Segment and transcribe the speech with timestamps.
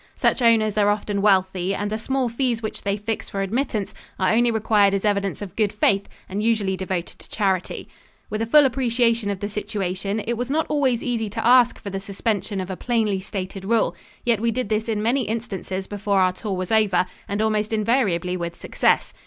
[0.15, 4.33] Such owners are often wealthy and the small fees which they fix for admittance are
[4.33, 7.87] only required as evidence of good faith and usually devoted to charity.
[8.27, 11.91] With a full appreciation of the situation, it was not always easy to ask for
[11.91, 13.95] the suspension of a plainly stated rule,
[14.25, 18.35] yet we did this in many instances before our tour was over and almost invariably
[18.35, 19.13] with success.